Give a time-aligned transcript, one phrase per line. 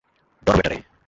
[0.47, 0.77] ধর বেটা রে!